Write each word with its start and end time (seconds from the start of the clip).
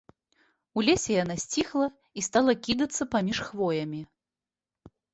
У 0.79 0.85
лесе 0.87 1.11
яна 1.23 1.35
сціхла 1.43 1.87
і 2.21 2.25
стала 2.31 2.57
кідацца 2.65 3.03
паміж 3.15 3.37
хвоямі. 3.51 4.01